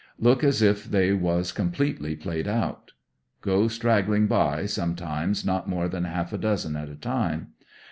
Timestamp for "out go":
2.47-3.67